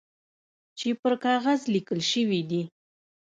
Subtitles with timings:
[0.77, 2.61] چي پر کاغذ لیکل شوي دي.